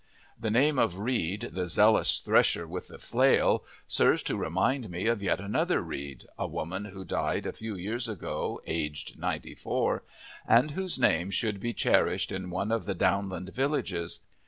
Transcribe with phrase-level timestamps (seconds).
[0.39, 5.21] The name of Reed, the zealous thresher with the flail, serves to remind me of
[5.21, 10.01] yet another Reed, a woman who died a few years ago aged ninety four,
[10.47, 14.21] and whose name should be cherished in one of the downland villages.